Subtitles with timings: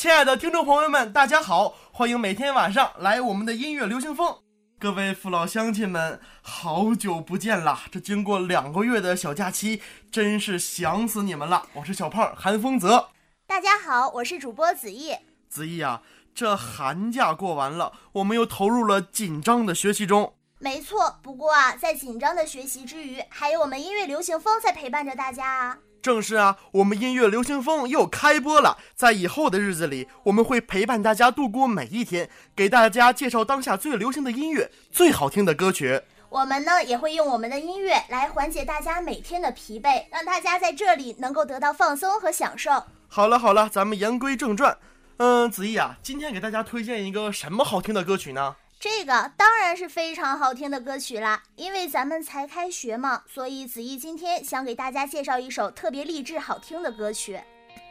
[0.00, 4.34] 亲爱的听众朋友们，大家好，欢迎每天晚上来我们的音乐流行风。
[4.78, 7.82] 各位父老乡亲们，好久不见啦！
[7.92, 11.66] 这经过两个月的小假期，真是想死你们了。
[11.74, 13.10] 我是小胖韩风泽。
[13.46, 15.14] 大家好，我是主播子毅。
[15.50, 16.00] 子毅啊，
[16.34, 20.32] 这寒假过完了，我们又投入了紧张的学习中。
[20.60, 25.78] 没错，不过啊，在紧张的学习之余，还有我们音乐流行风在陪伴着大家啊。
[26.02, 28.78] 正是啊，我们音乐流行风又开播了。
[28.94, 36.02] 在以后的日子里，我们会陪伴大家度过每一天，给大家介绍当下最流行的音乐、最好听的歌曲。
[36.30, 42.84] 我们呢，也会用我们的音乐来缓解大家每天的疲惫，让大家在这里能够得到放松和享受。
[43.08, 44.78] 好了好了，咱们言归正传。
[45.16, 48.56] 嗯，子毅啊，今天给大家推荐一个什么好听的歌曲呢？
[48.80, 57.38] 这个当然是非常好听的歌曲啦，因为咱们才开学嘛，所以子怡今天想给大家介绍一首特别励志好听的歌曲。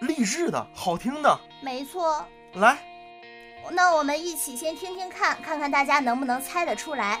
[0.00, 2.26] 励志的好听的，没错。
[2.54, 2.78] 来，
[3.70, 7.20] 那我们一起先听听看，看看大家能不能猜得出来。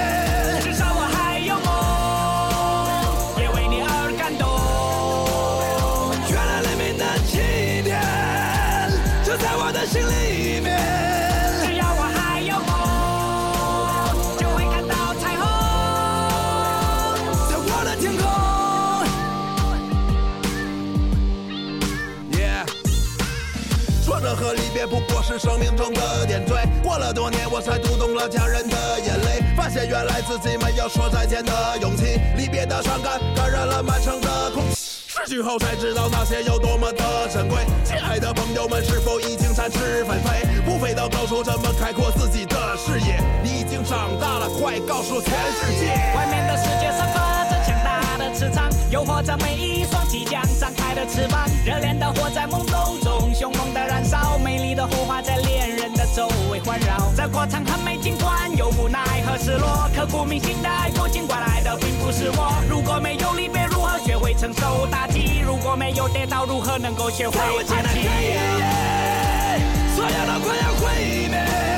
[9.91, 10.79] 心里面，
[11.65, 12.71] 只要我还有梦，
[14.39, 15.43] 就会看到彩虹，
[17.49, 18.23] 在我的天空。
[22.39, 22.63] 耶，
[24.01, 26.65] 说着和离别不过是生命中的点缀。
[26.81, 32.17] 过了多年，我才读懂了家人的眼泪，发现原来自己没有说再见的勇气。
[32.37, 34.80] 离别的伤感感染了满城的空气，
[35.25, 37.59] 失去后才知道那些有多么的珍贵。
[37.83, 40.47] 亲爱的朋友们，是否已经展翅纷飞？
[40.65, 43.19] 不飞到高处，怎么开阔自己的视野？
[43.43, 57.11] 你已经长大了，快告诉全世界，外面的世界散发着强大的磁场，诱惑着每一双即将张开的翅膀，热烈的火在懵懂中凶猛的燃烧，美丽的火花在恋人的周围环绕。
[57.15, 62.53] 这过程很美，尽管有无奈和失落，刻骨铭心的爱过，尽管来的并不是我。
[62.67, 63.60] 如果没有离别，
[64.33, 65.39] 承受打击？
[65.39, 68.07] 如果没有跌倒，如何能够学会爬起？
[69.95, 71.70] 所有都快要毁灭。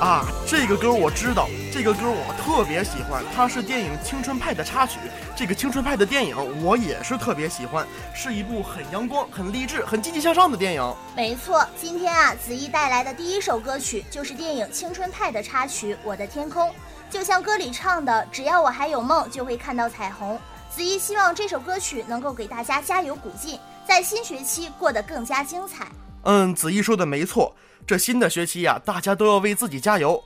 [0.00, 4.98] 啊，这个歌我知道，这个歌我特别喜欢，它是电影《青春派》的插曲。
[5.36, 10.96] 这个《青春派》的电影我也是特别喜欢，是一部很阳光、很励志、很积极向上的电影。
[11.14, 16.68] 没错，今天啊，子怡带来的第一首歌曲就是电影《青春派》的插曲《我的天空》，
[17.10, 20.40] 就像歌里唱的：“只要我还有梦，就会看到彩虹。”
[20.74, 25.86] 子怡希望这首歌曲能够给大家加油鼓劲，在新学期过得更加精彩。
[26.22, 27.54] 嗯，子怡说的没错。
[27.86, 30.22] 这新的学期呀，大家都要为自己加油。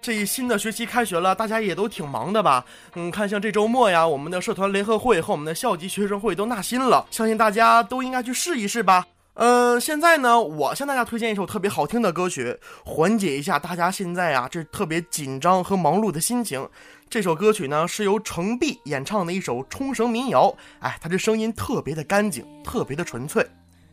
[0.00, 2.64] 这一新的学期开学了，大家也都挺忙的吧？
[2.94, 9.04] 嗯，看像这周末呀，我们的社团联合会和我们的校级学生会都纳新了，相信大家都应该去试一试吧。
[9.34, 16.68] 嗯，现在呢，我向大家推荐一首特别好听的歌曲，缓解一下大家现在啊这特别紧张和忙碌的心情。
[17.10, 23.44] 这首歌曲呢是由程璧演唱的一首冲绳民谣，哎，他这声音特别的干净，特别的纯粹。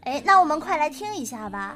[0.02, 1.76] 哎，那我们快来听一下吧。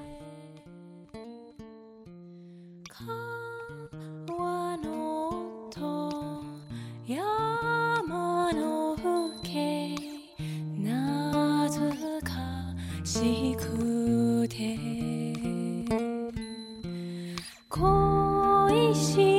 [18.94, 19.39] 心。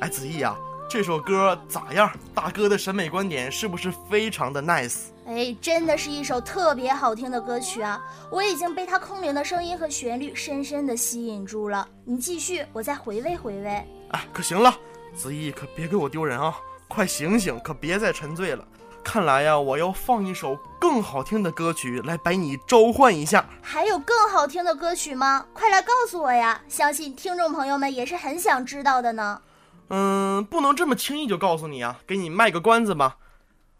[0.00, 0.56] 哎，子毅啊，
[0.88, 2.08] 这首歌咋样？
[2.32, 5.06] 大哥的审美观点是不是非常的 nice？
[5.26, 8.00] 哎，真的是一首特别好听的歌曲啊！
[8.30, 11.86] 我已经被它空灵的声音和旋律深深的吸引住了。
[12.04, 13.68] 你继续，我再回味回味。
[14.10, 14.72] 哎，可行了，
[15.14, 16.56] 子毅可别给我丢人啊！
[16.86, 18.64] 快醒醒，可别再沉醉了。
[19.04, 23.44] 看来呀，我要放一首更好听的歌曲来把你召唤一下。
[23.60, 25.44] 还有更好听的歌曲吗？
[25.52, 26.60] 快来告诉我呀！
[26.68, 29.40] 相信听众朋友们也是很想知道的呢。
[29.88, 33.16] 嗯，不能这么轻易就告诉你啊，给你卖个关子吧。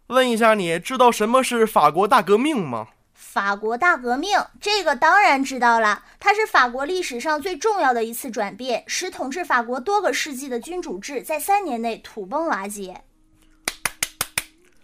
[0.07, 2.87] 问一下，你知道什么是法国大革命吗？
[3.13, 6.03] 法国大革命，这个当然知道了。
[6.19, 13.03] 它是法国历史上最重要的一次转变，使统治法国多个世纪的君主制在三年内土崩瓦解。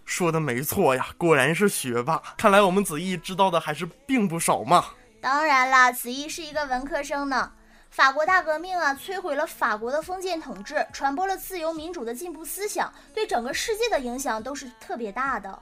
[0.05, 2.21] 说的没错呀，果然是学霸。
[2.37, 4.85] 看来我们子毅知道的还是并不少嘛。
[5.19, 7.51] 当然啦，子毅是一个文科生呢。
[7.95, 15.57] 法国大革命啊，摧毁了法国的封建统治，传播了自由民主的进步思想，对整个世界的影响都是特别大的。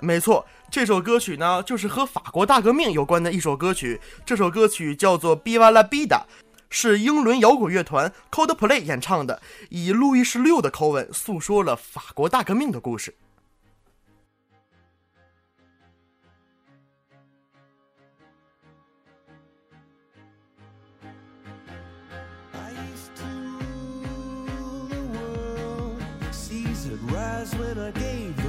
[0.00, 4.00] 没错，这首歌曲呢，就是和法国大革命有关的一首歌曲。
[4.26, 6.08] 这首歌曲叫做《Biva la Vida》，
[6.68, 13.14] 是英伦摇滚乐团 Coldplay 演唱的，以路易十六的口吻诉说了法国大革命的故事。
[26.92, 28.41] that rise when I gave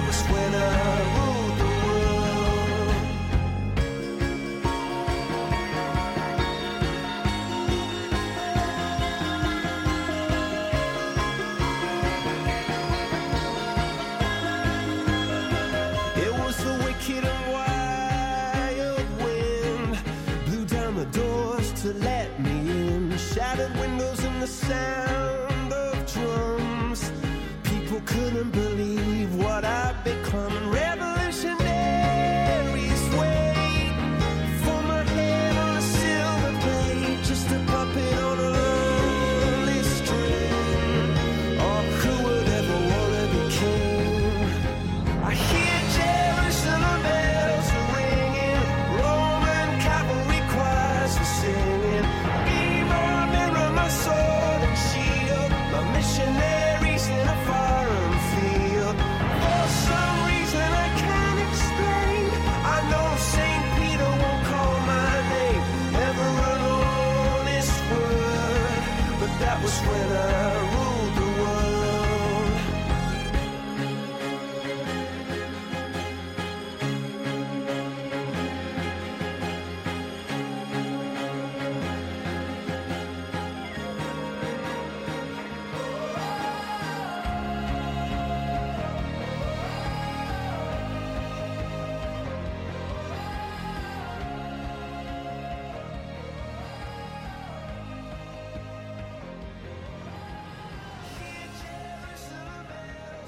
[0.00, 1.29] I was when I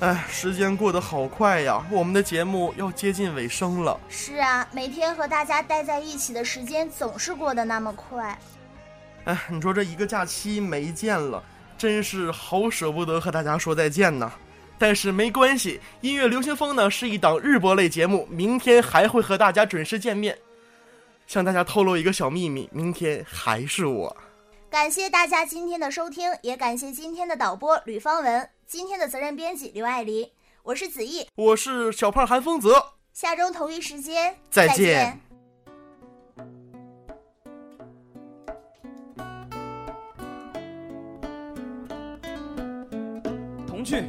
[0.03, 4.01] 哎，时间过得好快呀，我们的节目要接近尾声了。
[4.09, 8.37] 是啊，每天和大家待在一起的时间总是过得那么快。
[9.27, 11.41] 哎，你说这一个假期没见了，
[11.79, 14.33] 真是好舍不得和大家说再见呐。
[14.77, 20.37] 但是没关系，音乐流行风呢是一档日播类节目，明天还会和大家准时见面。
[21.29, 24.17] 向大家透露一个小秘密，明天还是我。
[24.69, 30.31] 感谢大家今天的收听，也感谢今天的导播吕方文，今天的责任编辑刘爱玲，
[30.63, 35.21] 我是子毅，我是小胖韩风泽，下周同一时间再见。
[43.67, 44.03] 同去。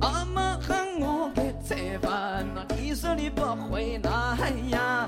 [0.00, 4.99] 阿妈喊我给吃饭呐，你说你不回来呀？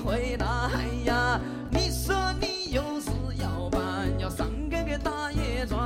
[0.00, 0.46] 回来
[1.04, 1.40] 呀？
[1.70, 5.78] 你说你有事要办，要上街给大爷转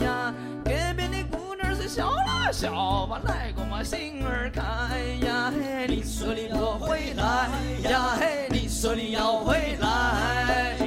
[0.00, 0.32] 呀？
[0.64, 4.62] 隔壁的姑娘是笑了笑吧，来个嘛心儿开
[5.26, 5.50] 呀？
[5.50, 7.48] 嘿，你说你不回来
[7.90, 8.16] 呀？
[8.18, 10.83] 嘿，你说你要回来？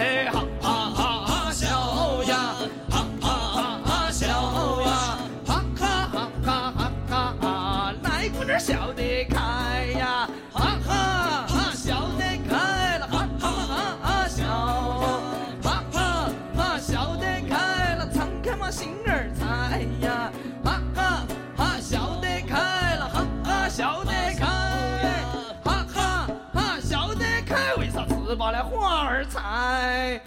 [0.00, 0.49] 哎，好。
[28.34, 30.20] 把那花儿采。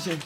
[0.00, 0.16] 谢